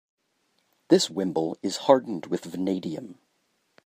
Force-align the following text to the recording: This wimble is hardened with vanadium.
This 0.87 1.11
wimble 1.11 1.59
is 1.61 1.77
hardened 1.85 2.25
with 2.25 2.45
vanadium. 2.45 3.19